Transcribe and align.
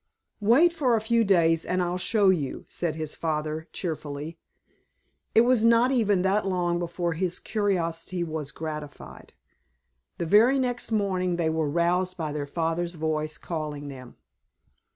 "Wait 0.39 0.73
for 0.73 0.95
a 0.95 0.99
few 0.99 1.23
days 1.23 1.63
and 1.63 1.79
I'll 1.79 1.99
show 1.99 2.29
you," 2.29 2.65
said 2.67 2.95
his 2.95 3.13
father 3.13 3.67
cheerfully. 3.71 4.39
It 5.35 5.41
was 5.41 5.63
not 5.63 5.91
even 5.91 6.23
that 6.23 6.43
long 6.43 6.79
before 6.79 7.13
his 7.13 7.37
curiosity 7.37 8.23
was 8.23 8.49
gratified. 8.51 9.33
The 10.17 10.25
very 10.25 10.57
next 10.57 10.91
morning 10.91 11.35
they 11.35 11.51
were 11.51 11.69
roused 11.69 12.17
by 12.17 12.31
their 12.31 12.47
father's 12.47 12.95
voice 12.95 13.37
calling 13.37 13.89
them. 13.89 14.15